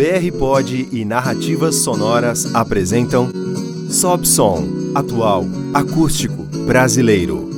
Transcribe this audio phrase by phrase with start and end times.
[0.00, 3.30] BR Pod e Narrativas Sonoras apresentam
[3.90, 5.44] Sob Som, atual,
[5.74, 7.50] acústico, brasileiro.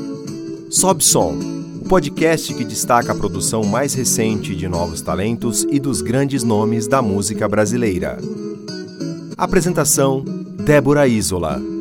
[0.69, 1.39] Sob Som,
[1.81, 6.89] o podcast que destaca a produção mais recente de novos talentos e dos grandes nomes
[6.89, 8.19] da música brasileira.
[9.39, 10.25] Apresentação:
[10.65, 11.72] Débora Isola.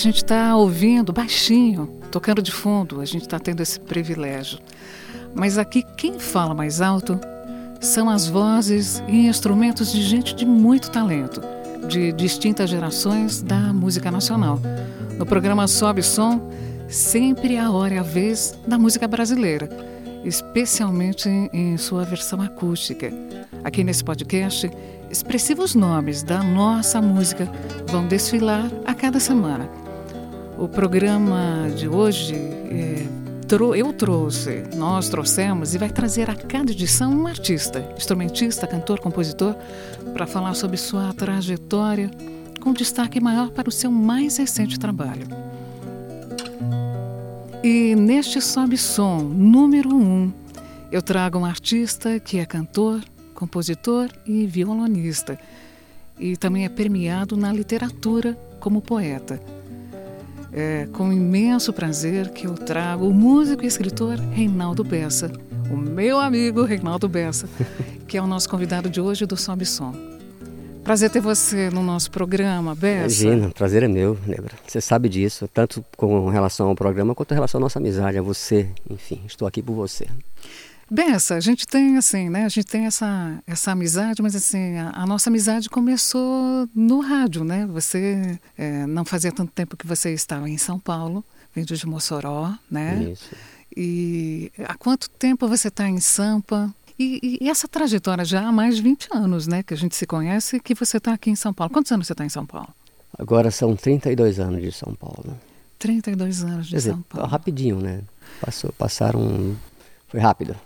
[0.00, 4.58] Gente está ouvindo baixinho, tocando de fundo, a gente está tendo esse privilégio.
[5.34, 7.20] Mas aqui quem fala mais alto
[7.80, 11.40] são as vozes e instrumentos de gente de muito talento,
[11.86, 14.58] de distintas gerações da música nacional.
[15.18, 16.50] No programa Sobe Som,
[16.88, 19.68] sempre a hora e a vez da música brasileira,
[20.24, 23.12] especialmente em sua versão acústica.
[23.62, 24.70] Aqui nesse podcast,
[25.10, 27.50] expressivos nomes da nossa música
[27.86, 29.89] vão desfilar a cada semana.
[30.60, 33.06] O programa de hoje é,
[33.78, 39.56] eu trouxe, nós trouxemos e vai trazer a cada edição um artista, instrumentista, cantor, compositor,
[40.12, 42.10] para falar sobre sua trajetória,
[42.60, 45.26] com destaque maior para o seu mais recente trabalho.
[47.64, 50.32] E neste Sobe Som número 1, um,
[50.92, 53.00] eu trago um artista que é cantor,
[53.34, 55.38] compositor e violonista,
[56.18, 59.40] e também é premiado na literatura como poeta.
[60.52, 65.30] É com imenso prazer que eu trago o músico e escritor Reinaldo Bessa,
[65.70, 67.48] o meu amigo Reinaldo Bessa,
[68.08, 69.94] que é o nosso convidado de hoje do Sobe Som.
[70.82, 73.22] Prazer ter você no nosso programa, Bessa.
[73.22, 74.54] Imagina, prazer é meu, Nebra.
[74.66, 78.22] Você sabe disso, tanto com relação ao programa quanto em relação à nossa amizade, a
[78.22, 78.68] você.
[78.88, 80.06] Enfim, estou aqui por você.
[80.90, 82.44] Bessa, a gente tem assim, né?
[82.44, 87.44] A gente tem essa, essa amizade, mas assim, a, a nossa amizade começou no rádio,
[87.44, 87.64] né?
[87.66, 91.24] Você é, não fazia tanto tempo que você estava em São Paulo,
[91.54, 93.12] vindo de Mossoró, né?
[93.12, 93.30] Isso.
[93.76, 96.74] E há quanto tempo você está em Sampa?
[96.98, 99.62] E, e, essa trajetória já há mais de 20 anos, né?
[99.62, 101.72] Que a gente se conhece que você está aqui em São Paulo.
[101.72, 102.68] Quantos anos você está em São Paulo?
[103.16, 105.38] Agora são 32 anos de São Paulo.
[105.78, 107.28] 32 anos de dizer, São Paulo.
[107.28, 108.02] Rapidinho, né?
[108.40, 109.56] Passou, passaram.
[110.08, 110.56] Foi rápido.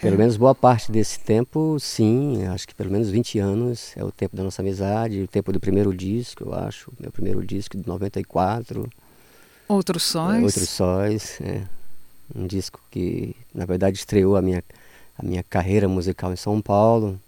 [0.00, 4.12] Pelo menos boa parte desse tempo, sim, acho que pelo menos 20 anos é o
[4.12, 7.86] tempo da nossa amizade, o tempo do primeiro disco, eu acho, meu primeiro disco de
[7.86, 8.88] 94.
[9.66, 10.42] Outros Sóis?
[10.42, 11.62] Outros Sóis, é.
[12.34, 14.62] Um disco que, na verdade, estreou a minha,
[15.18, 17.18] a minha carreira musical em São Paulo.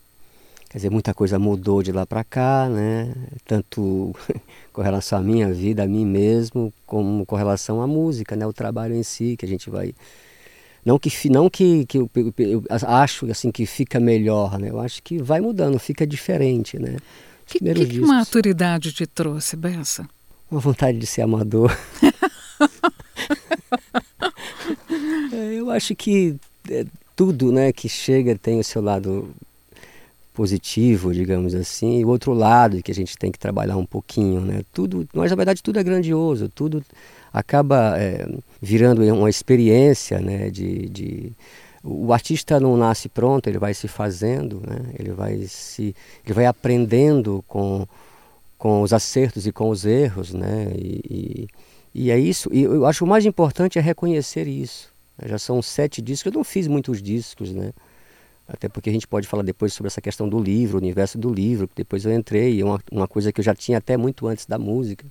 [0.69, 3.15] Quer dizer, muita coisa mudou de lá para cá, né?
[3.47, 4.15] Tanto
[4.73, 8.47] com relação à minha vida, a mim mesmo, como com relação à música, né?
[8.47, 9.95] O trabalho em si, que a gente vai
[10.89, 14.71] não que não que, que eu, eu, acho assim que fica melhor, né?
[14.71, 16.97] Eu acho que vai mudando, fica diferente, né?
[17.47, 20.09] Os que, que, que maturidade te trouxe, Bessa?
[20.51, 21.77] Uma vontade de ser amador.
[25.31, 26.37] é, eu acho que
[26.71, 29.29] é, tudo, né, que chega tem o seu lado
[30.33, 34.41] positivo, digamos assim, e o outro lado que a gente tem que trabalhar um pouquinho,
[34.41, 34.63] né?
[34.73, 36.83] Tudo, mas na verdade tudo é grandioso, tudo
[37.33, 38.27] acaba é,
[38.61, 40.51] virando uma experiência, né?
[40.51, 41.33] De, de,
[41.83, 44.93] o artista não nasce pronto, ele vai se fazendo, né?
[44.99, 45.95] Ele vai se,
[46.25, 47.87] ele vai aprendendo com
[48.59, 50.73] com os acertos e com os erros, né?
[50.75, 51.49] E,
[51.95, 52.51] e, e é isso.
[52.53, 54.93] E eu acho o mais importante é reconhecer isso.
[55.25, 56.33] Já são sete discos.
[56.33, 57.73] Eu não fiz muitos discos, né?
[58.49, 61.33] Até porque a gente pode falar depois sobre essa questão do livro, o universo do
[61.33, 64.47] livro, que depois eu entrei, uma, uma coisa que eu já tinha até muito antes
[64.47, 65.07] da música.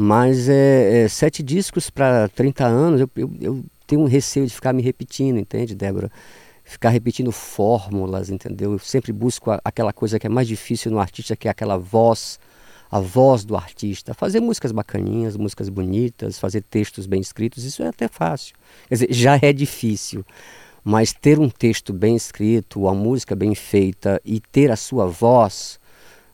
[0.00, 4.54] Mas é, é sete discos para 30 anos, eu, eu, eu, tenho um receio de
[4.54, 6.08] ficar me repetindo, entende, Débora?
[6.62, 8.74] Ficar repetindo fórmulas, entendeu?
[8.74, 11.76] Eu sempre busco a, aquela coisa que é mais difícil no artista, que é aquela
[11.76, 12.38] voz,
[12.88, 14.14] a voz do artista.
[14.14, 18.54] Fazer músicas bacaninhas, músicas bonitas, fazer textos bem escritos, isso é até fácil.
[18.88, 20.24] Quer dizer, já é difícil.
[20.84, 25.80] Mas ter um texto bem escrito, a música bem feita e ter a sua voz,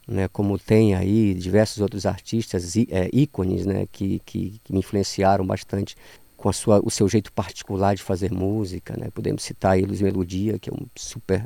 [0.06, 5.46] né, como tem aí diversos outros artistas, é, ícones, né, que, que, que, me influenciaram
[5.46, 5.96] bastante
[6.36, 8.94] com a sua, o seu jeito particular de fazer música.
[8.98, 9.08] Né?
[9.14, 11.44] Podemos citar aí Luiz Melodia, que é um super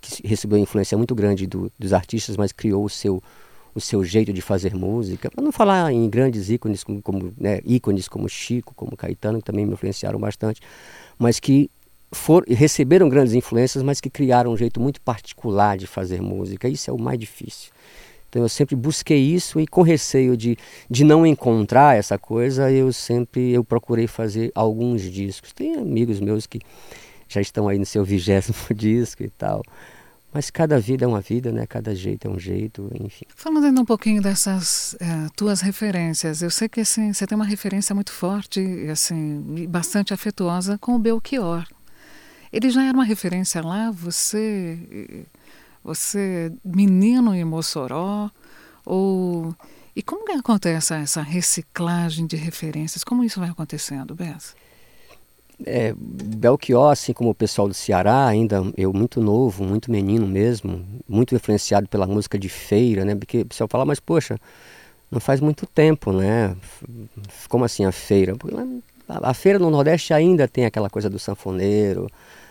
[0.00, 3.22] que recebeu influência muito grande do, dos artistas, mas criou o seu
[3.74, 7.60] o seu jeito de fazer música, para não falar em grandes ícones como, como né,
[7.64, 10.60] ícones como Chico, como Caetano, que também me influenciaram bastante,
[11.16, 11.70] mas que
[12.12, 16.68] for, receberam grandes influências, mas que criaram um jeito muito particular de fazer música.
[16.68, 17.70] Isso é o mais difícil.
[18.28, 20.56] Então eu sempre busquei isso e com receio de,
[20.90, 25.52] de não encontrar essa coisa, eu sempre eu procurei fazer alguns discos.
[25.52, 26.60] Tem amigos meus que
[27.26, 29.62] já estão aí no seu vigésimo disco e tal.
[30.30, 31.66] Mas cada vida é uma vida, né?
[31.66, 33.24] Cada jeito é um jeito, enfim.
[33.34, 37.46] Falando ainda um pouquinho dessas é, tuas referências, eu sei que assim, você tem uma
[37.46, 38.60] referência muito forte,
[38.92, 41.66] assim, bastante afetuosa com o Belchior.
[42.52, 45.26] Ele já era uma referência lá, você,
[45.82, 48.30] você menino em Mossoró,
[48.84, 49.54] ou
[49.98, 53.02] e como que acontece essa reciclagem de referências?
[53.02, 54.54] Como isso vai acontecendo, Bessa?
[55.66, 60.86] É, Belchior, assim como o pessoal do Ceará, ainda eu muito novo, muito menino mesmo,
[61.08, 63.16] muito influenciado pela música de feira, né?
[63.16, 64.38] Porque o pessoal fala, mas poxa,
[65.10, 66.56] não faz muito tempo, né?
[67.48, 68.36] Como assim a feira?
[69.08, 72.08] A, a feira no Nordeste ainda tem aquela coisa do sanfoneiro,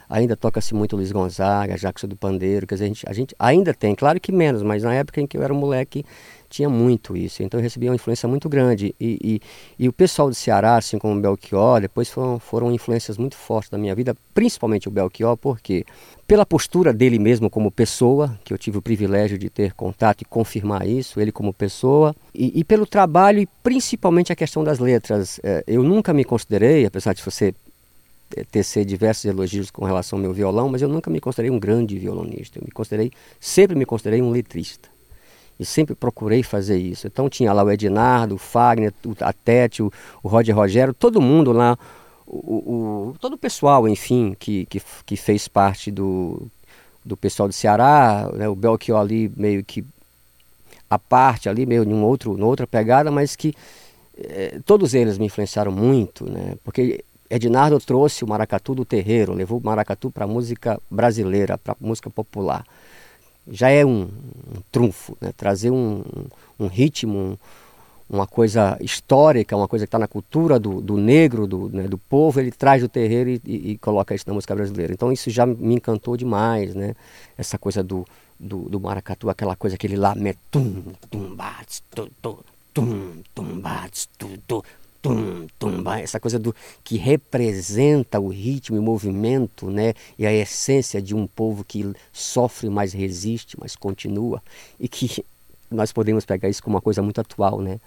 [0.09, 3.95] ainda toca-se muito Luiz Gonzaga, Jackson do Pandeiro, dizer, a gente, a gente ainda tem,
[3.95, 6.05] claro que menos, mas na época em que eu era moleque
[6.49, 7.43] tinha muito isso.
[7.43, 8.95] Então eu recebi uma influência muito grande.
[8.99, 9.41] E, e,
[9.77, 13.69] e o pessoal do Ceará, assim como o Belchior, depois foram, foram influências muito fortes
[13.69, 15.85] da minha vida, principalmente o Belchior, porque
[16.25, 20.25] pela postura dele mesmo como pessoa, que eu tive o privilégio de ter contato e
[20.25, 25.39] confirmar isso, ele como pessoa, e, e pelo trabalho e principalmente a questão das letras.
[25.43, 27.53] É, eu nunca me considerei, apesar de você
[28.51, 31.97] tecer diversos elogios com relação ao meu violão, mas eu nunca me considerei um grande
[31.97, 32.59] violonista.
[32.59, 34.89] Eu me considerei, sempre me considerei um letrista
[35.59, 37.07] e sempre procurei fazer isso.
[37.07, 39.91] Então tinha lá o Ednardo, o Fagner, a Tete, o,
[40.21, 41.77] o Roger Rogério, todo mundo lá,
[42.25, 46.47] o, o, todo o pessoal, enfim, que, que, que fez parte do,
[47.03, 49.83] do pessoal do Ceará, né, o Belchior ali meio que
[50.89, 53.53] a parte ali, meio em outro, outra pegada, mas que
[54.17, 59.59] eh, todos eles me influenciaram muito, né, porque Ednardo trouxe o maracatu do terreiro, levou
[59.59, 62.63] o maracatu para a música brasileira, para a música popular
[63.49, 65.31] já é um, um trunfo, né?
[65.35, 66.03] trazer um,
[66.59, 67.37] um ritmo, um,
[68.09, 71.97] uma coisa histórica, uma coisa que está na cultura do, do negro, do, né, do
[71.97, 74.93] povo, ele traz do terreiro e, e, e, coloca isso na música brasileira.
[74.93, 76.95] Então isso já me encantou demais, né?
[77.37, 78.05] Essa coisa do,
[78.39, 82.07] do, do maracatu, aquela coisa, aquele lamento, tum, tum, bats, tum,
[83.35, 84.07] tum, bats,
[85.07, 89.93] tum, tum, essa coisa do que representa o ritmo e movimento, né?
[90.17, 94.41] E a essência de um povo que sofre, mas resiste, mas continua
[94.79, 95.23] e que
[95.71, 97.79] nós podemos pegar isso como uma coisa muito atual, né?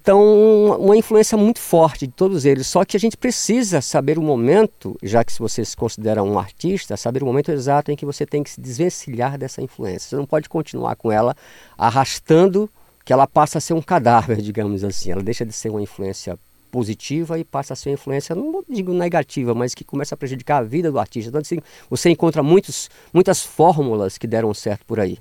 [0.00, 2.68] Então, uma influência muito forte de todos eles.
[2.68, 6.38] Só que a gente precisa saber o momento, já que se você se considera um
[6.38, 10.10] artista, saber o momento exato em que você tem que se desvencilhar dessa influência.
[10.10, 11.34] Você não pode continuar com ela
[11.76, 12.70] arrastando
[13.04, 15.10] que ela passa a ser um cadáver, digamos assim.
[15.10, 16.38] Ela deixa de ser uma influência
[16.76, 20.58] positiva e passa a ser uma influência, não digo negativa, mas que começa a prejudicar
[20.58, 21.30] a vida do artista.
[21.30, 21.58] Então, assim,
[21.88, 25.18] você encontra muitos, muitas fórmulas que deram certo por aí.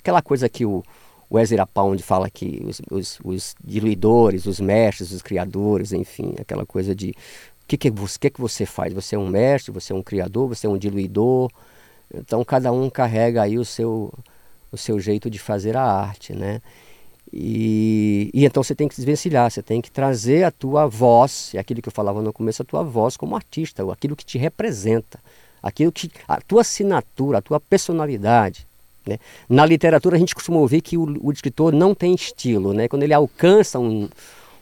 [0.00, 0.82] Aquela coisa que o,
[1.30, 6.66] o Ezra Pound fala que os, os, os, diluidores, os mestres, os criadores, enfim, aquela
[6.66, 7.14] coisa de o
[7.68, 8.92] que, que, que, que você faz?
[8.92, 11.48] Você é um mestre, você é um criador, você é um diluidor.
[12.12, 14.12] Então cada um carrega aí o seu,
[14.72, 16.60] o seu jeito de fazer a arte, né?
[17.32, 21.58] E, e, então você tem que desvencilhar, você tem que trazer a tua voz, é
[21.58, 25.18] aquilo que eu falava no começo, a tua voz como artista, aquilo que te representa,
[25.62, 28.66] aquilo que a tua assinatura, a tua personalidade.
[29.06, 29.18] Né?
[29.48, 32.86] Na literatura a gente costuma ouvir que o, o escritor não tem estilo, né?
[32.86, 34.10] quando ele alcança um,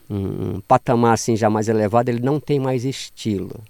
[0.08, 3.60] um, um, patamar assim já mais elevado, ele não tem mais estilo,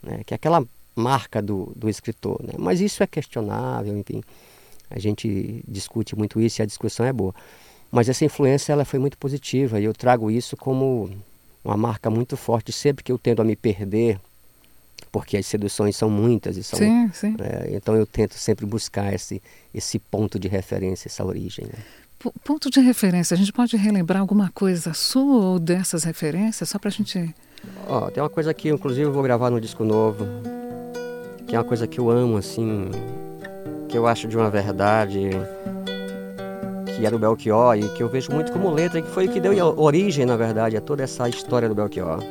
[0.00, 0.20] né?
[0.24, 2.40] que é aquela marca do, do escritor.
[2.44, 2.54] Né?
[2.56, 4.22] Mas isso é questionável, enfim,
[4.88, 7.34] a gente discute muito isso e a discussão é boa.
[7.90, 11.10] Mas essa influência ela foi muito positiva e eu trago isso como
[11.64, 14.20] uma marca muito forte sempre que eu tendo a me perder,
[15.10, 17.36] porque as seduções são muitas e são, sim, sim.
[17.40, 19.42] É, então eu tento sempre buscar esse
[19.74, 21.66] esse ponto de referência, essa origem.
[21.66, 21.78] Né?
[22.42, 26.88] Ponto de referência, a gente pode relembrar alguma coisa sua ou dessas referências, só para
[26.88, 27.34] a gente...
[27.88, 30.24] Oh, tem uma coisa que, inclusive, eu vou gravar no disco novo,
[31.46, 32.90] que é uma coisa que eu amo, assim,
[33.88, 35.30] que eu acho de uma verdade
[36.96, 39.38] que era o Belchior e que eu vejo muito como letra, que foi o que
[39.38, 42.22] deu origem, na verdade, a toda essa história do Belchior.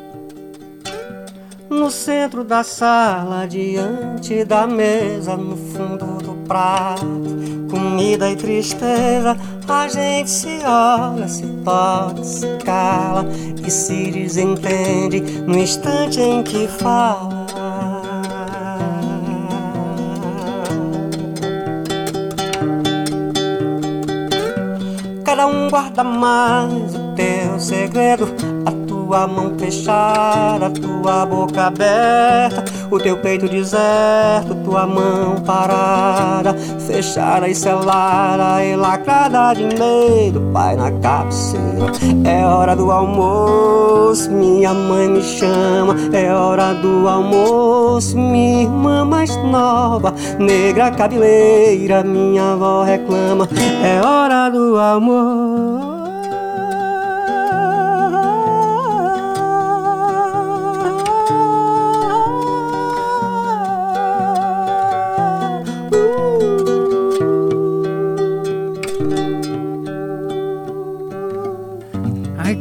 [1.69, 7.05] No centro da sala, diante da mesa, no fundo do prato,
[7.69, 13.25] comida e tristeza, a gente se olha, se toca, se cala
[13.65, 17.34] e se desentende no instante em que fala.
[25.35, 28.25] Cada um guarda mais o teu segredo,
[28.65, 35.74] a tua mão fechada, tua boca aberta, o teu peito deserto, tua mão parada,
[36.85, 41.91] fechada e selada e lacrada de medo, pai na cabeceira.
[42.23, 49.35] É hora do almoço, minha mãe me chama, é hora do almoço, minha irmã mais
[49.37, 53.47] nova, negra cabeleira, minha avó reclama,
[53.83, 55.94] é hora do almoço.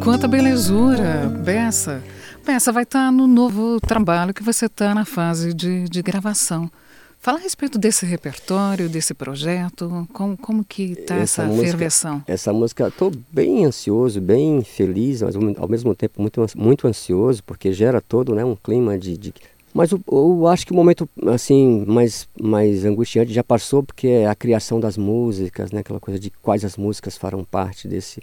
[0.04, 2.02] Quanta belezura, Bessa.
[2.44, 6.70] Bessa vai estar tá no novo trabalho que você está na fase de, de gravação.
[7.18, 12.23] Fala a respeito desse repertório, desse projeto, como, como que está essa, essa ferveção?
[12.26, 17.73] Essa música, estou bem ansioso, bem feliz, mas ao mesmo tempo muito, muito ansioso, porque
[17.73, 19.16] gera todo né, um clima de...
[19.16, 19.32] de...
[19.73, 24.26] Mas eu, eu, acho que o momento assim mais, mais angustiante já passou, porque é
[24.26, 28.23] a criação das músicas, né, aquela coisa de quais as músicas farão parte desse,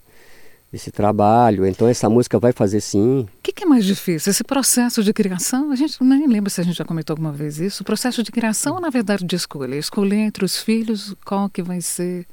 [0.74, 1.66] esse trabalho.
[1.66, 3.22] Então essa música vai fazer sim.
[3.22, 4.30] O que, que, é mais difícil?
[4.30, 5.72] Esse processo de criação?
[5.72, 7.84] A gente nem lembra se a gente já comentou alguma vez isso.
[7.84, 9.76] O processo de criação ou na verdade de escolha?
[9.76, 12.26] Escolher entre os filhos qual que vai ser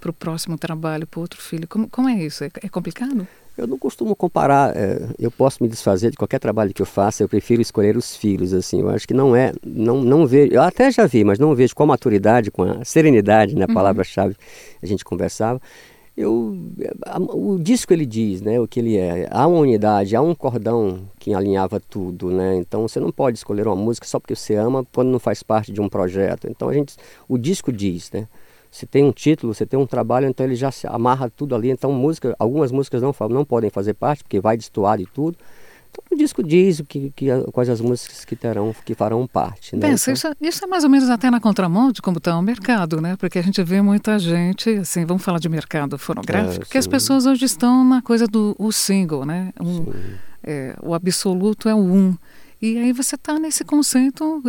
[0.00, 1.68] para o próximo trabalho, para outro filho.
[1.68, 2.42] Como, como é isso?
[2.42, 3.26] É, é complicado?
[3.56, 4.74] Eu não costumo comparar.
[4.74, 7.22] É, eu posso me desfazer de qualquer trabalho que eu faça.
[7.22, 8.54] Eu prefiro escolher os filhos.
[8.54, 10.52] Assim, eu acho que não é, não, não vejo.
[10.52, 13.68] Eu até já vi, mas não vejo com a maturidade, com a serenidade, né, a
[13.68, 13.74] uhum.
[13.74, 14.34] palavra-chave.
[14.82, 15.60] A gente conversava
[16.16, 16.54] eu,
[17.32, 19.26] o disco ele diz né, o que ele é.
[19.30, 22.30] Há uma unidade, há um cordão que alinhava tudo.
[22.30, 22.56] Né?
[22.56, 25.72] Então você não pode escolher uma música só porque você ama quando não faz parte
[25.72, 26.46] de um projeto.
[26.48, 26.96] Então a gente,
[27.28, 28.28] o disco diz, né?
[28.70, 31.70] Você tem um título, você tem um trabalho, então ele já se amarra tudo ali.
[31.70, 35.36] Então música, algumas músicas não, não podem fazer parte porque vai destoar de tudo.
[35.92, 39.76] Então, o disco diz o que, que, quais as músicas que terão, que farão parte.
[39.76, 39.82] Né?
[39.88, 40.14] Pensa, então...
[40.14, 43.00] isso, é, isso, é mais ou menos até na contramão de como está o mercado,
[43.00, 43.14] né?
[43.16, 46.86] Porque a gente vê muita gente, assim, vamos falar de mercado fonográfico, é, que as
[46.86, 49.52] pessoas hoje estão na coisa do o single, né?
[49.60, 49.84] Um,
[50.42, 52.16] é, o absoluto é o um.
[52.60, 54.42] E aí você está nesse conceito,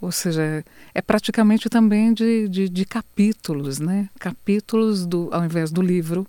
[0.00, 0.62] ou seja,
[0.94, 4.08] é praticamente também de, de, de, capítulos, né?
[4.20, 6.26] Capítulos do, ao invés do livro,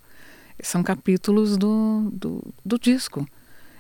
[0.64, 3.28] são capítulos do, do, do disco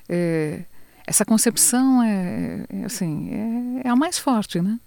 [0.10, 0.62] é,
[1.06, 3.30] essa concepção é, é assim
[3.84, 4.80] é, é, a mais forte, né?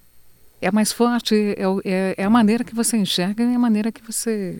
[0.61, 3.91] É a mais forte, é, é, é, a maneira que você enxerga e a maneira
[3.91, 4.59] que você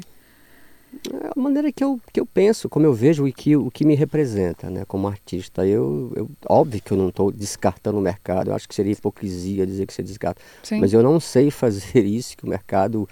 [1.11, 3.85] é a maneira que eu, que eu penso, como eu vejo e que, o que
[3.85, 5.67] me representa né, como artista.
[5.67, 9.67] Eu, eu, óbvio que eu não estou descartando o mercado, eu acho que seria hipocrisia
[9.67, 10.41] dizer que você descarta.
[10.63, 10.81] Sim.
[10.81, 13.09] Mas eu não sei fazer isso, que o mercado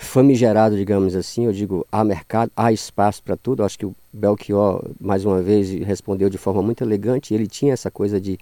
[0.00, 3.64] famigerado, digamos assim, eu digo, há mercado, há espaço para tudo.
[3.64, 7.34] Acho que o Belchior, mais uma vez, respondeu de forma muito elegante.
[7.34, 8.38] Ele tinha essa coisa de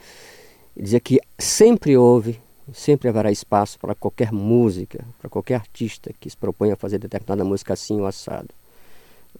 [0.76, 2.38] dizer que sempre houve,
[2.74, 7.42] sempre haverá espaço para qualquer música, para qualquer artista que se propõe a fazer determinada
[7.42, 8.48] música assim ou assado.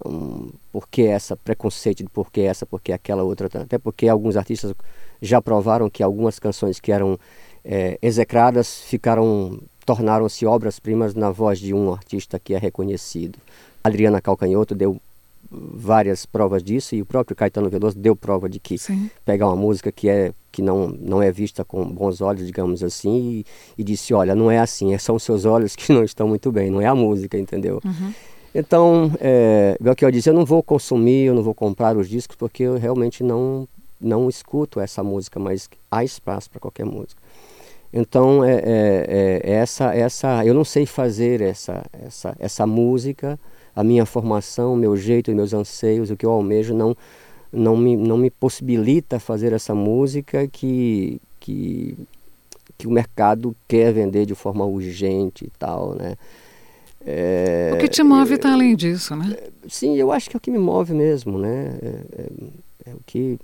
[0.03, 3.47] Um, por que essa preconceito de por que essa, por que aquela outra?
[3.61, 4.73] Até porque alguns artistas
[5.21, 7.19] já provaram que algumas canções que eram
[7.63, 13.39] é, execradas ficaram tornaram-se obras-primas na voz de um artista que é reconhecido.
[13.81, 14.99] Adriana Calcanhoto deu
[15.49, 19.09] várias provas disso e o próprio Caetano Veloso deu prova de que Sim.
[19.23, 23.15] pegar uma música que é que não não é vista com bons olhos, digamos assim,
[23.17, 23.45] e,
[23.77, 26.51] e disse, olha, não é assim, é são os seus olhos que não estão muito
[26.51, 27.79] bem, não é a música, entendeu?
[27.85, 28.13] Uhum.
[28.53, 32.63] Então, é, eu disse, eu não vou consumir, eu não vou comprar os discos porque
[32.63, 33.65] eu realmente não
[34.01, 37.26] não escuto essa música, mas há espaço para qualquer música.
[37.99, 43.39] Então, é, é, é, essa, essa, eu não sei fazer essa, essa, essa música,
[43.75, 46.95] a minha formação, meu jeito, meus anseios, o que eu almejo não,
[47.51, 51.97] não, me, não me possibilita fazer essa música que, que,
[52.77, 56.15] que o mercado quer vender de forma urgente e tal, né?
[57.03, 59.35] É, o que te move está além disso, né?
[59.67, 61.79] Sim, eu acho que é o que me move mesmo, né?
[61.81, 63.39] É, é, é o que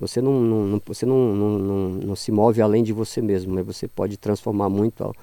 [0.00, 3.66] você não, não, você não, não, não, não, se move além de você mesmo, mas
[3.66, 5.14] você pode transformar muito ao,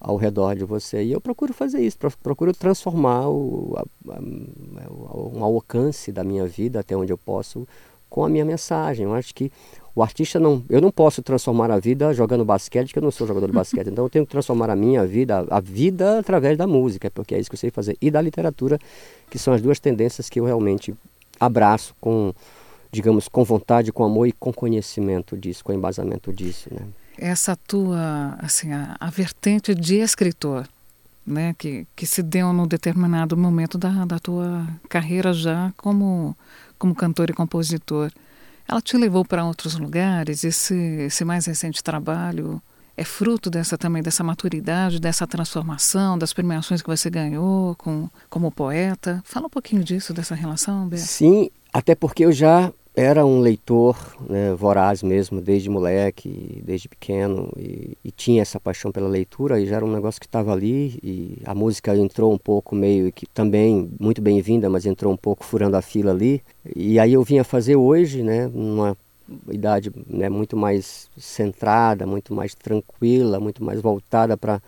[0.00, 1.04] ao redor de você.
[1.04, 6.80] E eu procuro fazer isso, procuro transformar o, a, a, o alcance da minha vida
[6.80, 7.66] até onde eu posso
[8.10, 9.04] com a minha mensagem.
[9.04, 9.50] Eu acho que
[9.94, 10.62] o artista não.
[10.68, 13.88] Eu não posso transformar a vida jogando basquete, que eu não sou jogador de basquete.
[13.88, 17.38] Então eu tenho que transformar a minha vida, a vida através da música, porque é
[17.38, 17.96] isso que eu sei fazer.
[18.00, 18.78] E da literatura,
[19.30, 20.92] que são as duas tendências que eu realmente
[21.38, 22.34] abraço com
[22.94, 26.86] digamos, com vontade, com amor e com conhecimento disso, com embasamento disso, né?
[27.18, 30.68] Essa tua, assim, a, a vertente de escritor,
[31.26, 36.36] né, que, que se deu num determinado momento da, da tua carreira já como,
[36.78, 38.10] como cantor e compositor,
[38.68, 40.44] ela te levou para outros lugares?
[40.44, 42.60] Esse, esse mais recente trabalho
[42.96, 48.50] é fruto dessa também dessa maturidade, dessa transformação, das premiações que você ganhou com, como
[48.50, 49.22] poeta.
[49.24, 51.02] Fala um pouquinho disso, dessa relação, Beto.
[51.02, 53.96] Sim, até porque eu já era um leitor
[54.28, 59.66] né, voraz mesmo, desde moleque, desde pequeno, e, e, tinha essa paixão pela leitura, e
[59.66, 63.26] já era um negócio que estava ali, e a música entrou um pouco meio que
[63.26, 66.40] também muito bem-vinda, mas entrou um pouco furando a fila ali,
[66.74, 68.96] e aí eu vinha fazer hoje, né, numa
[69.50, 74.60] idade né, muito mais centrada, muito mais tranquila, muito mais voltada para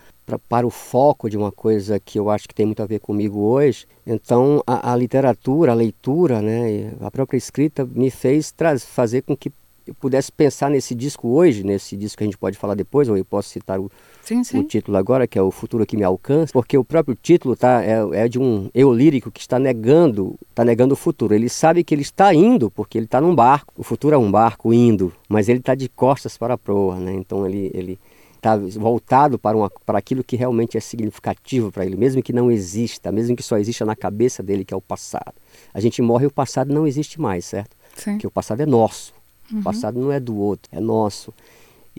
[0.49, 3.39] para o foco de uma coisa que eu acho que tem muito a ver comigo
[3.39, 3.87] hoje.
[4.05, 8.53] Então, a, a literatura, a leitura, né, a própria escrita me fez
[8.85, 9.49] fazer com que
[9.87, 13.17] eu pudesse pensar nesse disco hoje, nesse disco que a gente pode falar depois, ou
[13.17, 13.89] eu posso citar o,
[14.21, 14.59] sim, sim.
[14.59, 17.83] o título agora, que é O Futuro que Me Alcança, porque o próprio título tá,
[17.83, 21.33] é, é de um eu lírico que está negando, está negando o futuro.
[21.33, 23.73] Ele sabe que ele está indo, porque ele está num barco.
[23.77, 27.13] O futuro é um barco indo, mas ele está de costas para a proa, né?
[27.13, 27.99] Então ele, ele
[28.37, 32.51] está voltado para, uma, para aquilo que realmente é significativo para ele, mesmo que não
[32.51, 35.33] exista, mesmo que só exista na cabeça dele, que é o passado.
[35.73, 37.75] A gente morre e o passado não existe mais, certo?
[37.95, 38.13] Sim.
[38.13, 39.16] Porque o passado é nosso.
[39.51, 39.59] Uhum.
[39.59, 41.33] O passado não é do outro, é nosso.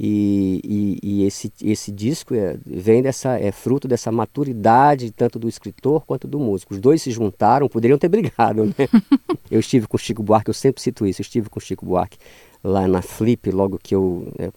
[0.00, 5.48] E, e, e, esse, esse disco é, vem dessa, é fruto dessa maturidade, tanto do
[5.48, 6.72] escritor quanto do músico.
[6.72, 8.74] Os dois se juntaram, poderiam ter brigado, né?
[9.50, 11.84] eu estive com o Chico Buarque, eu sempre cito isso, eu estive com o Chico
[11.84, 12.16] Buarque
[12.62, 14.50] lá na Flip, logo que eu é,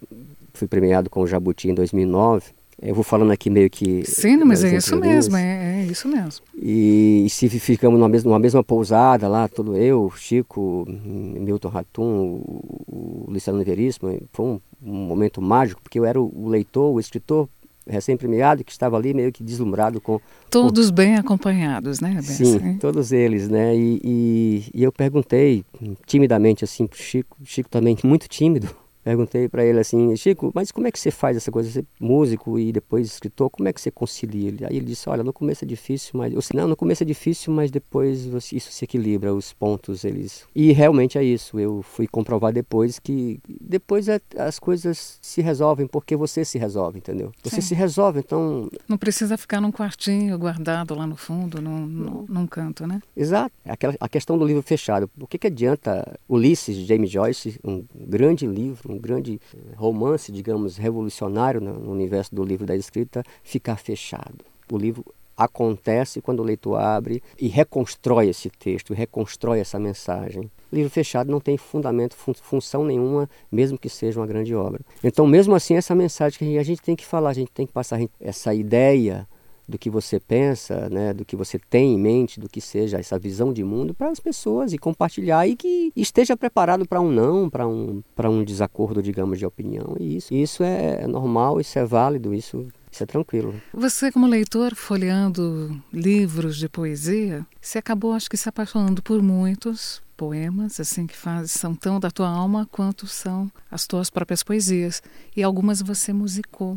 [0.54, 2.61] fui premiado com o Jabuti em 2009.
[2.82, 4.04] Eu vou falando aqui meio que.
[4.06, 6.44] Sim, mas é isso mesmo, é, é, isso mesmo.
[6.56, 12.04] E, e se ficamos numa mesma, numa mesma pousada lá, todo eu, Chico, Milton Ratum,
[12.04, 16.92] o, o Luciano Veríssimo, foi um, um, momento mágico, porque eu era o, o leitor,
[16.92, 17.48] o escritor
[17.88, 20.20] recém-premiado que estava ali meio que deslumbrado com...
[20.50, 20.96] Todos com...
[20.96, 23.76] bem acompanhados, né, Sim, Sim, todos eles, né?
[23.76, 25.64] E, e, e eu perguntei
[26.06, 28.70] timidamente assim para Chico, Chico também muito tímido,
[29.04, 31.70] Perguntei para ele assim, Chico, mas como é que você faz essa coisa?
[31.70, 34.50] Você é músico e depois escritor, como é que você concilia?
[34.50, 34.66] Ele?
[34.66, 36.34] Aí ele disse, olha, no começo é difícil, mas...
[36.34, 40.46] Eu não, no começo é difícil, mas depois isso se equilibra, os pontos, eles...
[40.56, 45.88] E realmente é isso, eu fui comprovar depois que depois é, as coisas se resolvem
[45.88, 47.32] porque você se resolve, entendeu?
[47.44, 47.70] Você Sim.
[47.70, 48.70] se resolve, então...
[48.88, 53.02] Não precisa ficar num quartinho guardado lá no fundo, num, num, num canto, né?
[53.16, 53.54] Exato.
[53.66, 55.10] Aquela, a questão do livro fechado.
[55.20, 60.78] O que, que adianta Ulisses, James Joyce, um grande livro, um grande eh, romance, digamos,
[60.78, 64.44] revolucionário no universo do livro da escrita, ficar fechado.
[64.72, 65.04] O livro
[65.36, 70.52] acontece quando o leitor abre e reconstrói esse texto, reconstrói essa mensagem.
[70.72, 74.82] Livro fechado não tem fundamento, fun função nenhuma, mesmo que seja uma grande obra.
[75.04, 77.74] Então, mesmo assim, essa mensagem que a gente tem que falar, a gente tem que
[77.74, 79.28] passar essa ideia
[79.72, 83.18] do que você pensa, né, do que você tem em mente, do que seja essa
[83.18, 87.50] visão de mundo para as pessoas e compartilhar e que esteja preparado para um não,
[87.50, 89.96] para um, para um desacordo, digamos, de opinião.
[90.00, 93.56] E isso, isso é normal, isso é válido, isso isso é tranquilo.
[93.74, 100.04] Você, como leitor, folheando livros de poesia, você acabou, acho que, se apaixonando por muitos
[100.18, 105.02] poemas, assim, que faz, são tão da tua alma quanto são as tuas próprias poesias.
[105.34, 106.76] E algumas você musicou.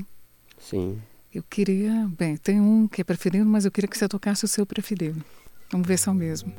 [0.56, 0.98] Sim.
[1.34, 4.48] Eu queria, bem, tem um que é preferido, mas eu queria que você tocasse o
[4.48, 5.20] seu preferido.
[5.68, 6.54] Vamos ver se é o mesmo.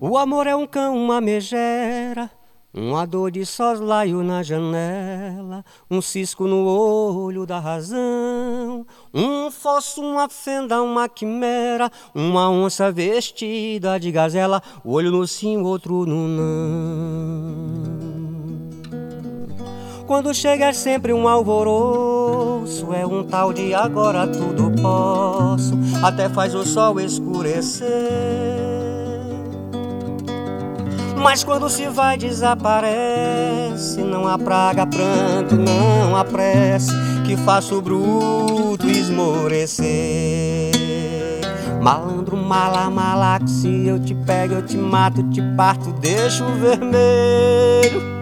[0.00, 2.30] O amor é um cão, uma megera,
[2.72, 10.28] uma dor de soslaio na janela, um cisco no olho da razão, um fosso, uma
[10.28, 18.01] fenda, uma quimera, uma onça vestida de gazela, olho no sim, outro no não.
[20.12, 25.72] Quando chega é sempre um alvoroço, é um tal de agora tudo posso,
[26.04, 27.88] até faz o sol escurecer.
[31.16, 36.92] Mas quando se vai desaparece, não há praga, pranto, não há prece
[37.24, 40.72] que faça o bruto esmorecer.
[41.80, 48.21] Malandro, mala, mala, que se eu te pego, eu te mato, te parto, deixo vermelho.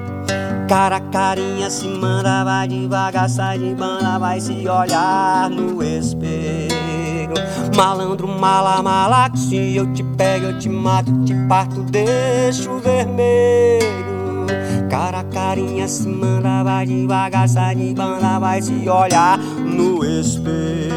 [0.70, 7.35] Cara, carinha se manda, vai devagar, sai de banda, vai se olhar no espelho.
[7.74, 14.46] Malandro, mala, mala, que se eu te pego, eu te mato, te parto, deixo vermelho.
[14.88, 20.94] Cara, carinha se manda, vai devagar, sai de banda, vai se olhar no espelho.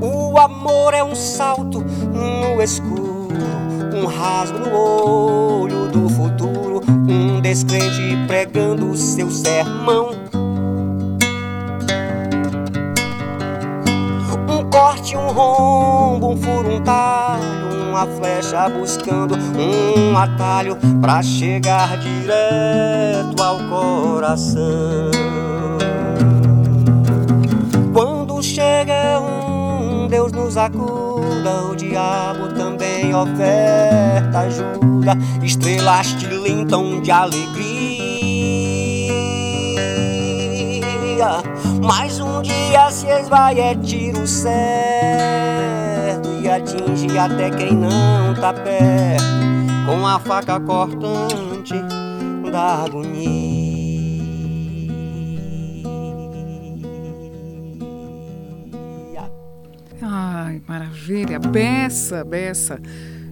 [0.00, 3.28] O amor é um salto no escuro,
[3.94, 6.07] um rasgo no olho do
[7.48, 10.10] descrente pregando seu sermão.
[14.46, 21.96] Um corte, um rombo, um furo, talho, um uma flecha buscando um atalho para chegar
[21.96, 25.10] direto ao coração.
[27.94, 29.47] Quando chega um
[30.08, 37.58] Deus nos acuda, o diabo também oferta ajuda, estrelas tilintam de alegria.
[41.82, 44.58] Mas um dia se esvai é tiro certo
[46.42, 49.24] e atinge até quem não tá perto
[49.86, 51.74] com a faca cortante
[52.50, 53.57] da agonia.
[60.58, 61.38] Ai, maravilha.
[61.38, 62.80] Beça, beça.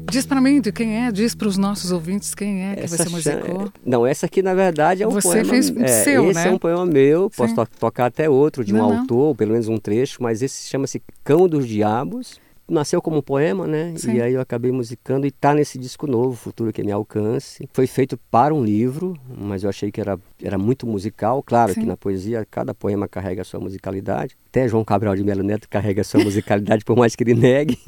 [0.09, 2.99] Diz para mim de quem é, diz para os nossos ouvintes quem é que Essa
[2.99, 3.73] você musicou.
[3.85, 5.51] Não, essa aqui na verdade é um Você poema.
[5.51, 6.49] fez é, seu, esse né?
[6.49, 8.99] é um poema meu, posso to- tocar até outro de um Não, não.
[9.01, 12.39] autor, pelo menos um trecho, mas esse chama-se Cão dos Diabos.
[12.69, 13.95] Nasceu como um poema, né?
[13.97, 14.15] Sim.
[14.15, 17.69] E aí eu acabei musicando e tá nesse disco novo, Futuro que me alcance.
[17.73, 21.43] Foi feito para um livro, mas eu achei que era, era muito musical.
[21.43, 21.81] Claro Sim.
[21.81, 24.37] que na poesia cada poema carrega a sua musicalidade.
[24.49, 27.79] Até João Cabral de Melo Neto carrega a sua musicalidade, por mais que ele negue.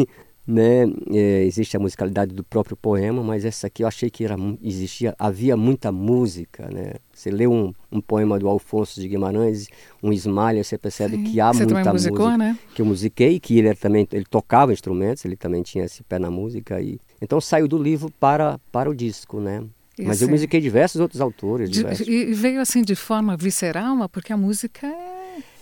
[0.51, 0.85] Né?
[1.13, 5.15] É, existe a musicalidade do próprio poema, mas essa aqui eu achei que era, existia,
[5.19, 6.95] havia muita música, né?
[7.13, 9.69] Você lê um, um poema do Alfonso de Guimarães,
[10.03, 11.25] um Ismalha, você percebe Sim.
[11.25, 12.59] que há Você também muita musicou, música né?
[12.75, 16.31] que eu musiquei, que ele também ele tocava instrumentos, ele também tinha esse pé na
[16.31, 19.63] música e então saiu do livro para para o disco, né?
[19.99, 22.09] Mas eu Esse- musiquei diversos outros autores, diversos.
[22.09, 25.18] e veio assim de forma visceral, porque a música é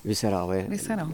[0.07, 0.62] Visceral, é.
[0.62, 1.09] visceral.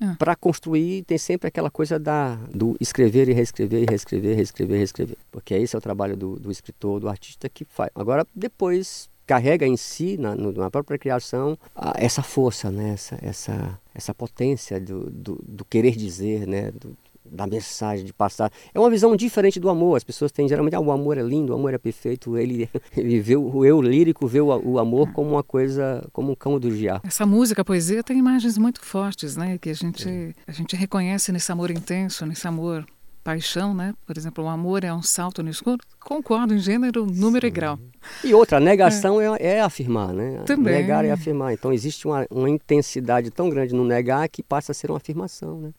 [0.00, 0.16] Ah.
[0.18, 5.16] Para construir tem sempre aquela coisa da do escrever e reescrever e reescrever, reescrever, reescrever,
[5.30, 7.90] porque esse é o trabalho do, do escritor, do artista que faz.
[7.94, 12.94] Agora depois carrega em si na, na própria criação a- essa força, né?
[12.94, 16.70] Essa essa essa potência do, do, do querer dizer, né?
[16.72, 18.50] Do- da mensagem de passar.
[18.74, 19.96] É uma visão diferente do amor.
[19.96, 22.36] As pessoas têm geralmente, ah, o amor é lindo, o amor é perfeito.
[22.36, 26.34] Ele, ele vê o eu lírico, vê o, o amor como uma coisa, como um
[26.34, 27.02] cão do diabo.
[27.06, 29.58] Essa música, a poesia tem imagens muito fortes, né?
[29.58, 32.84] Que a gente a gente reconhece nesse amor intenso, nesse amor
[33.22, 33.94] paixão, né?
[34.06, 35.78] Por exemplo, o amor é um salto no escuro.
[36.00, 37.78] Concordo em gênero, número e grau.
[38.24, 40.42] E outra, a negação é, é afirmar, né?
[40.44, 40.74] Também.
[40.74, 41.52] Negar é afirmar.
[41.52, 45.60] Então existe uma, uma intensidade tão grande no negar que passa a ser uma afirmação,
[45.60, 45.70] né?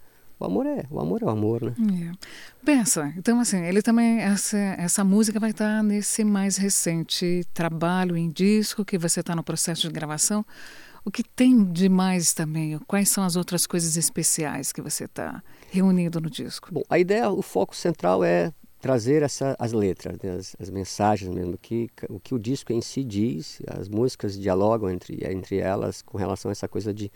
[0.44, 1.74] O amor é, o amor é o amor, né?
[2.12, 2.66] É.
[2.66, 8.30] Pensa, então assim, ele também essa essa música vai estar nesse mais recente trabalho em
[8.30, 10.46] disco que você está no processo de gravação.
[11.06, 12.78] O que tem de mais também?
[12.86, 16.68] Quais são as outras coisas especiais que você está reunindo no disco?
[16.74, 18.52] Bom, a ideia, o foco central é
[18.82, 20.32] trazer essa, as letras, né?
[20.32, 24.90] as, as mensagens mesmo, que, o que o disco em si diz, as músicas dialogam
[24.90, 27.10] entre, entre elas com relação a essa coisa de,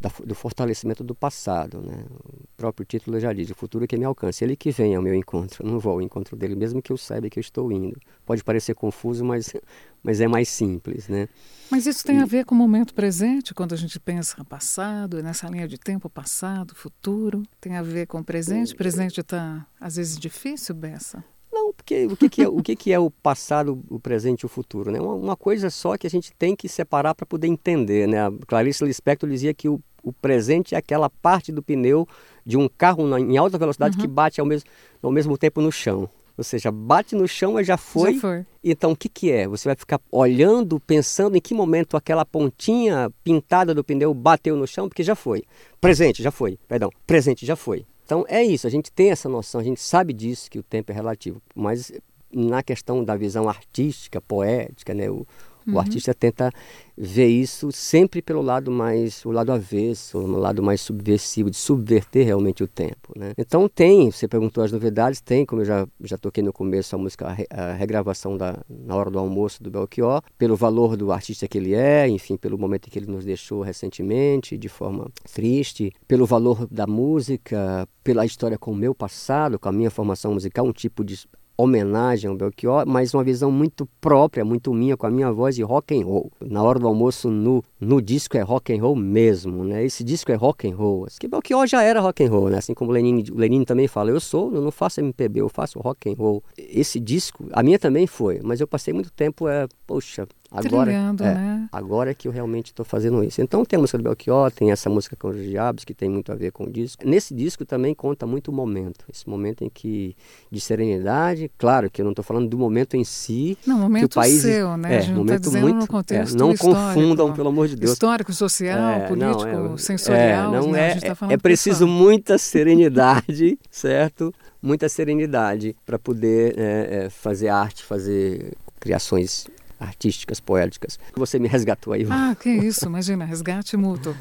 [0.00, 1.82] da, do fortalecimento do passado.
[1.82, 2.04] Né?
[2.10, 5.14] O próprio título já diz, o futuro que me alcance, ele que vem ao meu
[5.14, 8.00] encontro, eu não vou ao encontro dele, mesmo que eu saiba que eu estou indo.
[8.24, 9.52] Pode parecer confuso, mas,
[10.02, 11.28] mas é mais simples, né?
[11.70, 15.22] Mas isso tem a ver com o momento presente, quando a gente pensa no passado,
[15.22, 17.42] nessa linha de tempo passado, futuro.
[17.60, 18.72] Tem a ver com o presente.
[18.72, 21.22] O presente está, às vezes, difícil, Bessa?
[21.52, 24.46] Não, porque o que, que é, o que, que é o passado, o presente e
[24.46, 24.90] o futuro?
[24.90, 25.00] Né?
[25.00, 28.06] Uma, uma coisa só que a gente tem que separar para poder entender.
[28.06, 28.24] Né?
[28.24, 32.06] A Clarice Lispector dizia que o, o presente é aquela parte do pneu
[32.44, 34.68] de um carro na- em alta velocidade que bate ao mesmo,
[35.02, 36.08] ao mesmo tempo no chão.
[36.38, 38.14] Ou seja, bate no chão, mas já foi.
[38.14, 38.20] Já.
[38.64, 39.46] Então, o que, que é?
[39.46, 44.66] Você vai ficar olhando, pensando em que momento aquela pontinha pintada do pneu bateu no
[44.66, 45.44] chão, porque já foi.
[45.80, 46.58] Presente, já foi.
[46.66, 47.84] Perdão, presente, já foi.
[48.06, 48.66] Então, é isso.
[48.66, 51.42] A gente tem essa noção, a gente sabe disso, que o tempo é relativo.
[51.54, 51.92] Mas
[52.32, 55.10] na questão da visão artística, poética, né?
[55.10, 55.26] O,
[55.66, 56.52] o artista tenta
[56.96, 62.26] ver isso sempre pelo lado mais, o lado avesso, o lado mais subversivo, de subverter
[62.26, 63.32] realmente o tempo, né?
[63.38, 66.98] Então tem, você perguntou as novidades, tem, como eu já, já toquei no começo, a
[66.98, 71.10] música, a, re- a regravação da Na Hora do Almoço do Belchior, pelo valor do
[71.10, 75.08] artista que ele é, enfim, pelo momento em que ele nos deixou recentemente, de forma
[75.32, 80.34] triste, pelo valor da música, pela história com o meu passado, com a minha formação
[80.34, 81.18] musical, um tipo de
[81.62, 85.62] homenagem ao Belchior, mas uma visão muito própria, muito minha, com a minha voz de
[85.62, 86.30] rock and roll.
[86.40, 89.84] Na hora do almoço, no, no disco é rock and roll mesmo, né?
[89.84, 91.06] Esse disco é rock and roll.
[91.18, 92.58] Que Belchior já era rock and roll, né?
[92.58, 96.10] Assim como o Lenine também fala, eu sou, eu não faço MPB, eu faço rock
[96.10, 96.42] and roll.
[96.56, 101.22] Esse disco, a minha também foi, mas eu passei muito tempo, é, poxa, Agora, Trilhando,
[101.22, 101.68] é, né?
[101.70, 103.40] agora é que eu realmente estou fazendo isso.
[103.40, 106.32] Então tem a música do Belchior, tem essa música com os diabos, que tem muito
[106.32, 107.06] a ver com o disco.
[107.06, 109.04] Nesse disco também conta muito o momento.
[109.12, 110.16] Esse momento em que,
[110.50, 113.56] de serenidade, claro que eu não estou falando do momento em si.
[113.64, 114.96] Não, momento que o país, seu, né?
[114.96, 117.92] É, gente não está momento dizendo muito, no é, Não confundam, pelo amor de Deus.
[117.92, 120.54] Histórico, social, É, não, político, é, sensorial.
[120.54, 120.90] é, não né?
[120.90, 124.34] É, tá é- é preciso muita serenidade, certo?
[124.60, 129.46] Muita serenidade para poder é, é, fazer arte, fazer criações
[129.80, 130.98] artísticas, poéticas.
[131.16, 132.06] Você me resgatou aí.
[132.10, 134.14] Ah, que isso, imagina, resgate mútuo.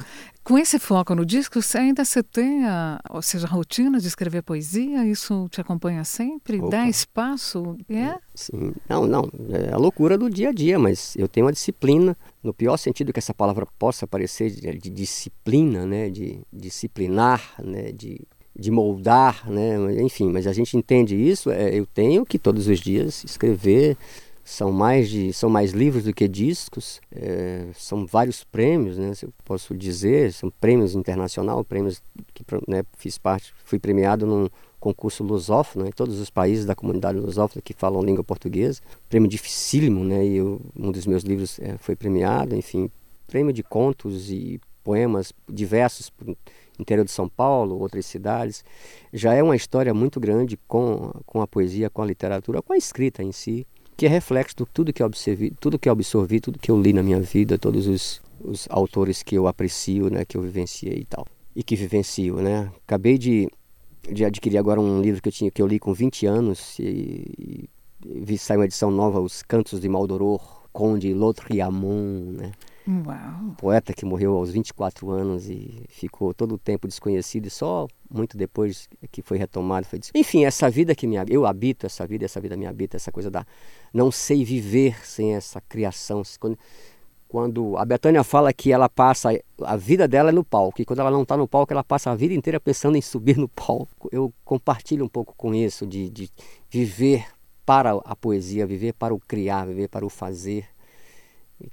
[0.44, 4.08] Com esse foco no disco, você ainda você tem a, ou seja, a rotina de
[4.08, 5.06] escrever poesia?
[5.06, 6.60] Isso te acompanha sempre?
[6.60, 6.70] Opa.
[6.70, 7.78] Dá espaço?
[7.88, 8.16] É?
[8.34, 12.18] Sim, não, não, é a loucura do dia a dia, mas eu tenho uma disciplina,
[12.42, 17.92] no pior sentido que essa palavra possa parecer, de, de disciplina, né, de disciplinar, né,
[17.92, 18.22] de,
[18.58, 22.80] de moldar, né, enfim, mas a gente entende isso, é, eu tenho que todos os
[22.80, 23.98] dias escrever,
[24.50, 29.26] são mais de são mais livros do que discos é, são vários prêmios né se
[29.26, 32.02] eu posso dizer são prêmios internacional prêmios
[32.34, 37.20] que né, fiz parte fui premiado num concurso lusófono em todos os países da comunidade
[37.20, 41.78] lusófona que falam língua portuguesa prêmio dificílimo né e eu, um dos meus livros é,
[41.78, 42.90] foi premiado enfim
[43.28, 46.12] prêmio de contos e poemas diversos
[46.80, 48.64] interior de São Paulo outras cidades.
[49.12, 52.78] Já é uma história muito grande com com a poesia com a literatura com a
[52.78, 53.68] escrita em si
[54.00, 56.82] que é reflexo de tudo que eu observi, tudo que eu absorvi, tudo que eu
[56.82, 61.00] li na minha vida, todos os, os autores que eu aprecio, né, que eu vivenciei
[61.00, 62.72] e tal, e que vivencio, né?
[62.88, 63.50] Acabei de,
[64.10, 67.26] de adquirir agora um livro que eu tinha que eu li com 20 anos e,
[67.38, 67.70] e
[68.22, 72.52] vi sair uma edição nova, Os Cantos de Maldoror, Conde Lautriamont, né?
[72.90, 73.56] Uau!
[73.56, 78.36] poeta que morreu aos 24 anos e ficou todo o tempo desconhecido e só muito
[78.36, 82.42] depois que foi retomado foi enfim essa vida que me eu habito essa vida essa
[82.42, 83.46] vida me habita essa coisa da
[83.94, 86.58] não sei viver sem essa criação quando,
[87.28, 89.30] quando a Betânia fala que ela passa
[89.62, 92.10] a vida dela é no palco e quando ela não está no palco ela passa
[92.10, 96.10] a vida inteira pensando em subir no palco eu compartilho um pouco com isso de,
[96.10, 96.32] de
[96.70, 97.28] viver
[97.66, 100.66] para a poesia viver para o criar viver para o fazer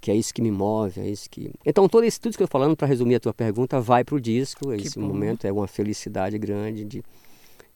[0.01, 1.53] que é isso que me move, é isso que.
[1.65, 4.05] Então, todo isso, tudo isso que eu estou falando, para resumir a tua pergunta, vai
[4.05, 4.69] para o disco.
[4.77, 5.07] Que Esse bom.
[5.07, 7.03] momento é uma felicidade grande de,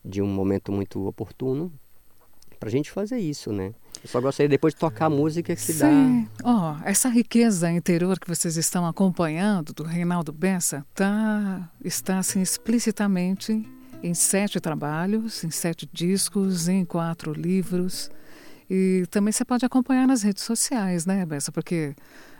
[0.05, 1.73] de um momento muito oportuno
[2.59, 3.73] para a gente fazer isso, né?
[4.03, 5.88] Eu só gostaria depois de tocar a música que dá.
[5.88, 6.29] Sim.
[6.44, 13.66] Ó, essa riqueza interior que vocês estão acompanhando do Reinaldo Bessa tá, está assim, explicitamente
[14.03, 18.11] em sete trabalhos, em sete discos, em quatro livros.
[18.71, 21.51] E também você pode acompanhar nas redes sociais, né, Bessa?
[21.51, 21.93] Porque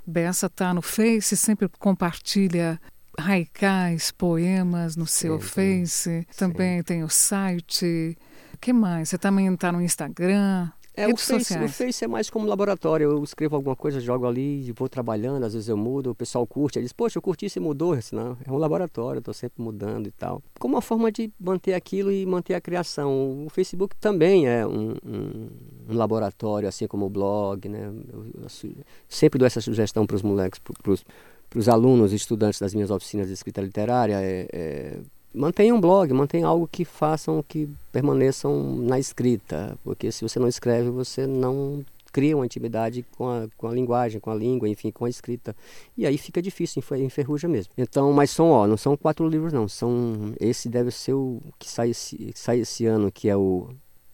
[0.07, 2.81] Bessa está no Face, sempre compartilha
[3.19, 6.27] haikais, poemas no seu Sim, Face.
[6.37, 8.16] Também tem o site.
[8.55, 9.09] O que mais?
[9.09, 10.71] Você também está no Instagram.
[10.94, 11.68] É, o face, o.
[11.68, 13.11] Face é mais como laboratório.
[13.11, 16.46] Eu escrevo alguma coisa, jogo ali, e vou trabalhando, às vezes eu mudo, o pessoal
[16.46, 17.94] curte, diz, poxa, eu curti, você mudou.
[17.94, 20.42] Eu disse, não, é um laboratório, eu estou sempre mudando e tal.
[20.59, 23.44] Como uma forma de manter aquilo e manter a criação.
[23.46, 25.48] O Facebook também é um, um,
[25.88, 27.90] um laboratório, assim como o blog, né?
[28.12, 28.74] Eu, eu su-
[29.09, 33.33] sempre dou essa sugestão para os moleques, para os alunos, estudantes das minhas oficinas de
[33.35, 34.98] escrita literária, é, é
[35.35, 40.49] mantenha um blog, mantenha algo que façam que permaneçam na escrita, porque se você não
[40.49, 44.90] escreve, você não cria uma intimidade com a, com a linguagem, com a língua, enfim,
[44.90, 45.55] com a escrita.
[45.97, 47.73] E aí fica difícil, enfer- enferruja mesmo.
[47.79, 51.71] Então, mas são, ó, não são quatro livros não, são esse deve ser o que
[51.71, 53.69] sai esse, que sai esse ano, que é o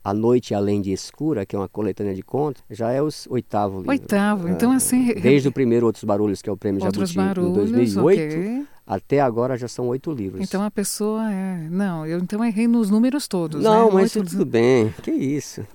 [0.05, 3.77] A Noite Além de Escura, que é uma coletânea de contos, já é o oitavo
[3.79, 3.91] livro.
[3.93, 5.15] Oitavo, então É, assim.
[5.15, 8.67] Desde o primeiro Outros Barulhos, que é o prêmio Outros Jabuti em barulhos, 2008, ok.
[8.87, 10.41] Até agora já são oito livros.
[10.43, 11.67] Então a pessoa é.
[11.71, 13.63] Não, eu então errei nos números todos.
[13.63, 13.95] Não, né?
[13.95, 14.95] mas Oito- tudo bem.
[15.03, 15.67] Que isso.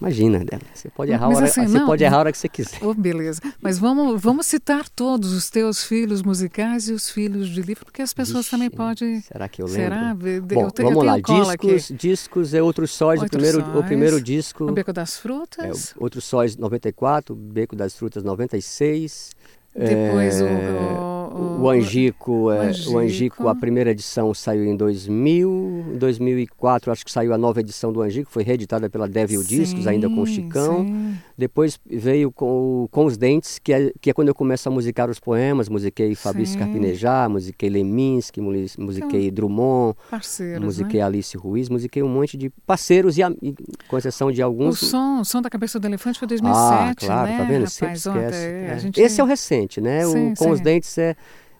[0.00, 0.66] Imagina, Débora.
[0.74, 2.48] Você pode errar, a Mas hora, assim, você não- pode errar a hora que você
[2.48, 2.80] quiser.
[2.82, 3.40] Oh, beleza.
[3.62, 8.02] Mas vamos, vamos citar todos os teus filhos musicais e os filhos de livro, porque
[8.02, 9.20] as pessoas Vixe, também podem.
[9.20, 9.80] Será que eu lembro?
[9.82, 10.10] Será?
[10.10, 11.20] Eu Bom, eu vamos tenho lá.
[11.22, 11.66] cola aqui.
[11.74, 13.22] Discos, discos é Outros Sóis.
[13.22, 13.86] O primeiro, o Sóis.
[13.86, 15.94] primeiro disco O Beco das é Frutas.
[15.96, 19.30] o Outros Sóis 94, Beco das Frutas 96.
[19.74, 20.70] Depois o- é,
[21.32, 22.90] o- o Angico, o é, Angico.
[22.92, 27.60] o Angico, a primeira edição saiu em 2000, em 2004 acho que saiu a nova
[27.60, 30.84] edição do Angico, foi reeditada pela Devil Discos, ainda com o Sim, Chicão.
[30.84, 31.14] sim.
[31.38, 34.72] Depois veio com, o- com os Dentes, que é, que é quando eu começo a
[34.72, 35.68] musicar os poemas.
[35.68, 36.58] Musiquei Fabrício Sim.
[36.58, 40.62] Carpinejar, musiquei Leminski, mu- musiquei Drummond, Parceiros.
[40.64, 41.06] musiquei né?
[41.06, 43.54] Alice Ruiz, musiquei um monte de parceiros, e, e
[43.88, 44.80] com exceção de O alguns.
[44.80, 47.38] som, o som da cabeça do elefante foi 2007, ah, claro, né?
[47.38, 47.52] tá vendo?
[47.54, 47.72] rapaz?
[47.72, 48.08] Sempre esquece.
[48.10, 48.72] Ontem, É.
[48.72, 50.04] a gente- Esse é o recente, né?
[50.04, 50.64] Sim, o, com os sim.
[50.64, 51.16] Dentes é.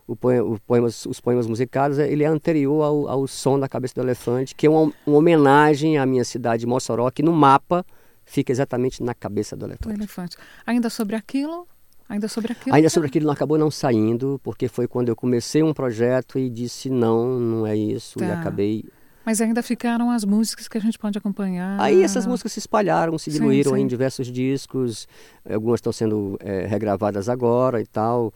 [0.07, 3.95] O poema, poemas, os poemas musicados, é- ele é anterior ao, ao som da cabeça
[3.95, 7.85] do elefante, que é uma, uma homenagem à minha cidade de Mossoró, que no mapa
[8.25, 9.95] fica exatamente na cabeça do do elefante.
[9.95, 10.37] elefante.
[10.67, 11.67] Ainda sobre aquilo,
[12.09, 12.75] Ainda sobre aquilo?
[12.75, 16.51] Ainda sobre aquilo não acabou não saindo, porque foi quando eu comecei um projeto e
[16.51, 18.27] disse não, não é isso, tá.
[18.27, 18.85] e acabei
[19.25, 21.81] mas ainda ficaram as músicas que a gente pode acompanhar.
[21.81, 23.83] Aí essas músicas se espalharam, se diluíram sim, sim.
[23.85, 25.07] em diversos discos.
[25.49, 28.33] Algumas estão sendo é, regravadas agora e tal.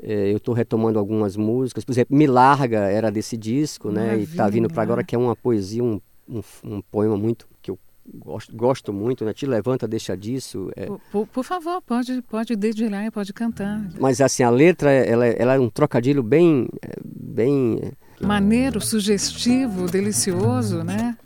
[0.00, 1.84] É, eu estou retomando algumas músicas.
[1.84, 4.02] Por exemplo, Me Larga era desse disco, né?
[4.02, 4.20] Maravilha.
[4.20, 7.70] E está vindo para agora que é uma poesia, um, um, um poema muito que
[7.70, 7.78] eu
[8.14, 9.32] gosto, gosto muito, né?
[9.32, 10.70] Te levanta, deixa disso.
[10.76, 10.86] É...
[10.86, 13.84] Por, por, favor, pode, pode dedilhar e pode cantar.
[13.98, 16.68] Mas assim, a letra, ela, ela é um trocadilho bem,
[17.04, 17.80] bem
[18.20, 21.16] maneiro, sugestivo, delicioso, né?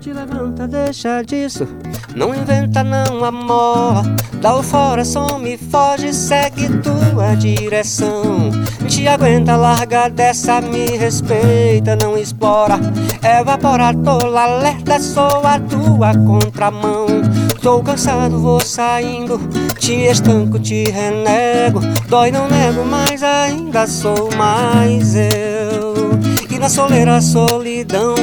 [0.00, 1.66] Te levanta, deixa disso,
[2.14, 4.02] não inventa não amor.
[4.40, 8.50] Dá o fora, some, foge, segue tua direção.
[8.86, 12.78] Te aguenta, larga dessa, me respeita, não explora.
[13.22, 17.06] Evapora, tola, alerta, sou a tua contramão.
[17.64, 19.40] Tô cansado, vou saindo,
[19.78, 21.80] te estanco, te renego.
[22.10, 25.94] Dói, não nego, mas ainda sou mais eu.
[26.50, 28.16] E na soleira, solidão,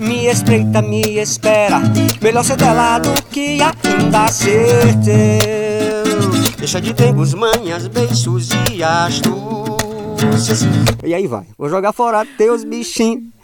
[0.00, 1.80] me espreita, me espera.
[2.20, 6.56] Melhor ser dela do que ainda ser teu.
[6.58, 10.66] Deixa de ter manhas, beijos e astúcias.
[11.04, 13.37] E aí vai, vou jogar fora teus bichinhos.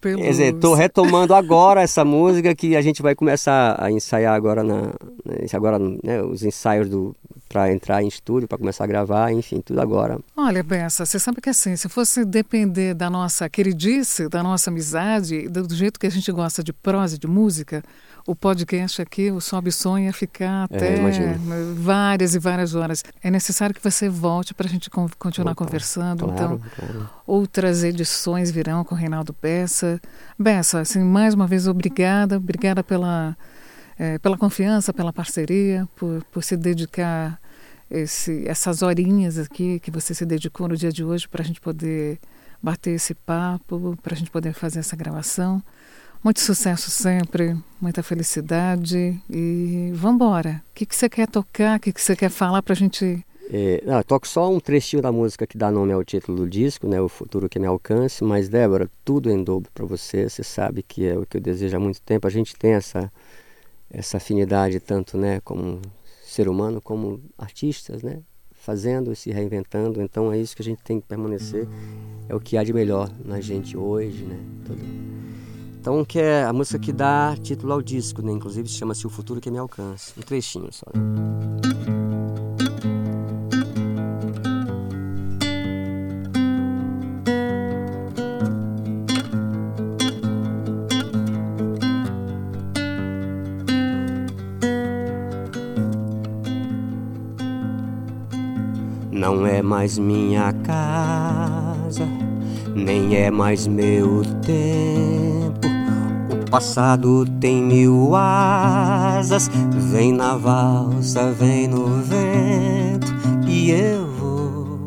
[0.00, 4.62] Quer dizer, tô retomando agora essa música que a gente vai começar a ensaiar agora
[4.62, 4.82] na,
[5.24, 7.14] né, agora né, os ensaios do
[7.50, 10.20] para entrar em estúdio, para começar a gravar, enfim, tudo agora.
[10.36, 15.48] Olha, Bessa, você sabe que assim, se fosse depender da nossa queridice, da nossa amizade,
[15.48, 17.82] do jeito que a gente gosta de prosa, de música,
[18.30, 21.36] o podcast aqui, o Sobe Sonho, ia ficar é, até é,
[21.74, 23.02] várias e várias horas.
[23.20, 26.26] É necessário que você volte para a gente continuar Opa, conversando.
[26.26, 27.10] Claro, então, claro.
[27.26, 30.00] outras edições virão com o Reinaldo Bessa.
[30.38, 32.36] Bessa, assim, mais uma vez, obrigada.
[32.36, 33.36] Obrigada pela,
[33.98, 37.36] é, pela confiança, pela parceria, por, por se dedicar
[37.90, 41.60] esse, essas horinhas aqui que você se dedicou no dia de hoje para a gente
[41.60, 42.20] poder
[42.62, 45.60] bater esse papo, para a gente poder fazer essa gravação.
[46.22, 50.62] Muito sucesso sempre, muita felicidade e vamos embora.
[50.70, 51.78] O que, você quer tocar?
[51.78, 55.10] O que, você quer falar para a gente é, não, toco só um trechinho da
[55.10, 58.48] música que dá nome ao título do disco, né, O Futuro Que Me Alcance, mas
[58.48, 61.80] Débora, tudo em dobro para você, você sabe que é o que eu desejo há
[61.80, 63.10] muito tempo, a gente tem essa,
[63.90, 65.80] essa afinidade tanto né, como
[66.22, 68.20] ser humano, como artistas, né,
[68.52, 71.66] fazendo e se reinventando, então é isso que a gente tem que permanecer,
[72.28, 74.38] é o que há de melhor na gente hoje, né.
[75.80, 78.30] Então, que é a música que dá título ao disco, né?
[78.32, 80.12] Inclusive chama-se O Futuro Que Me Alcança.
[80.14, 80.84] Um trechinho só.
[99.10, 102.06] Não é mais minha casa,
[102.74, 105.69] nem é mais meu tempo
[106.50, 113.14] passado tem mil asas, vem na valsa, vem no vento,
[113.46, 114.86] e eu vou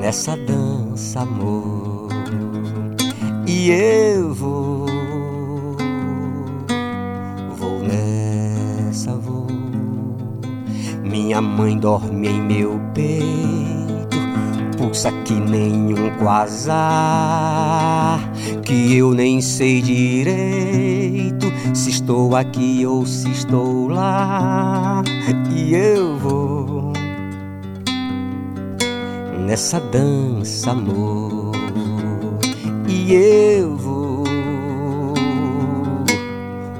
[0.00, 2.08] nessa dança, amor,
[3.46, 4.86] e eu vou,
[7.56, 9.48] vou nessa, vou.
[11.02, 13.49] Minha mãe dorme em meu peito
[14.80, 16.72] pulsa que nenhum quasar,
[18.64, 25.02] que eu nem sei direito se estou aqui ou se estou lá,
[25.54, 26.94] e eu vou
[29.44, 31.52] nessa dança, amor,
[32.88, 34.24] e eu vou,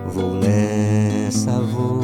[0.07, 2.01] vou nessa, vou.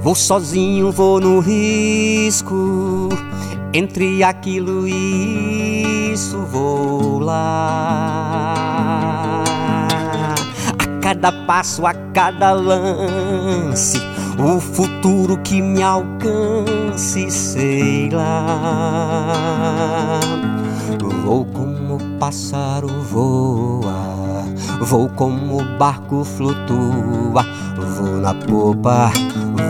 [0.00, 3.08] Vou sozinho, vou no risco
[3.74, 8.54] entre aquilo e isso vou lá.
[10.78, 14.00] A cada passo, a cada lance,
[14.38, 20.20] o futuro que me alcance, sei lá.
[21.24, 24.44] Vou como pássaro voa,
[24.80, 27.44] vou como barco flutua,
[27.96, 29.10] vou na popa,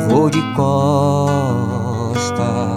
[0.09, 2.74] vou de costas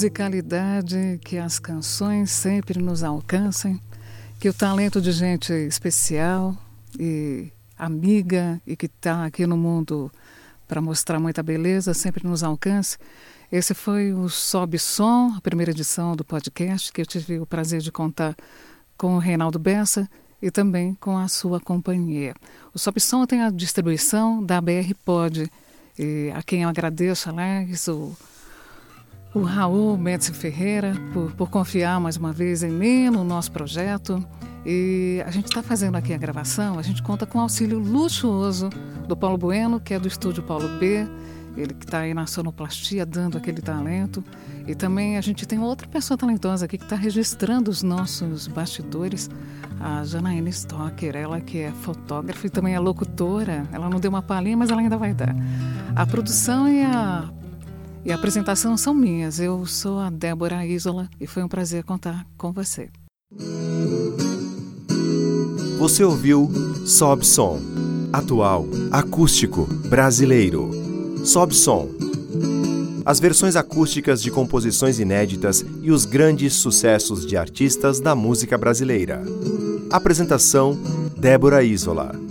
[0.00, 3.78] musicalidade, que as canções sempre nos alcancem,
[4.40, 6.56] que o talento de gente especial
[6.98, 10.10] e amiga e que está aqui no mundo
[10.66, 12.96] para mostrar muita beleza, sempre nos alcance.
[13.52, 17.82] Esse foi o Sobe Som, a primeira edição do podcast, que eu tive o prazer
[17.82, 18.34] de contar
[18.96, 20.08] com o Reinaldo Bessa
[20.40, 22.34] e também com a sua companhia.
[22.72, 25.52] O Sobe Som tem a distribuição da BR Pod,
[25.98, 28.16] e a quem eu agradeço, Alex, o,
[29.32, 34.24] o Raul Médici Ferreira, por, por confiar mais uma vez em mim, no nosso projeto.
[34.66, 38.68] E a gente está fazendo aqui a gravação, a gente conta com o auxílio luxuoso
[39.06, 41.06] do Paulo Bueno, que é do estúdio Paulo B,
[41.56, 44.22] ele que está aí na sonoplastia dando aquele talento.
[44.66, 49.30] E também a gente tem outra pessoa talentosa aqui que está registrando os nossos bastidores,
[49.80, 53.66] a Janaína Stocker, ela que é fotógrafa e também é locutora.
[53.72, 55.34] Ela não deu uma palhinha, mas ela ainda vai dar.
[55.96, 57.30] A produção e a,
[58.04, 59.38] e a apresentação são minhas.
[59.40, 62.88] Eu sou a Débora Isola e foi um prazer contar com você.
[65.78, 66.50] Você ouviu
[66.84, 67.60] Sob Som,
[68.12, 70.70] atual, acústico, brasileiro.
[71.24, 71.88] Sob Som.
[73.04, 79.22] As versões acústicas de composições inéditas e os grandes sucessos de artistas da música brasileira.
[79.90, 80.78] Apresentação:
[81.16, 82.29] Débora Isola.